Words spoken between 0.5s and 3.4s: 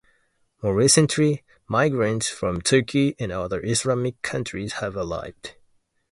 More recently, migrants from Turkey and